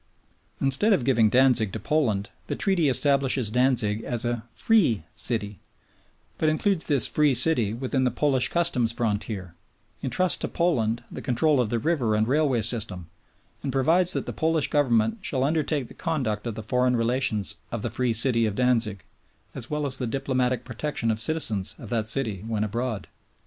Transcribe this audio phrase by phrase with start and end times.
[0.59, 5.59] Instead of giving Danzig to Poland, the Treaty establishes Danzig as a "Free" City,
[6.39, 9.53] but includes this "Free" City within the Polish Customs frontier,
[10.01, 13.11] entrusts to Poland the control of the river and railway system,
[13.61, 17.83] and provides that "the Polish Government shall undertake the conduct of the foreign relations of
[17.83, 19.03] the Free City of Danzig
[19.53, 23.07] as well as the diplomatic protection of citizens of that city when abroad."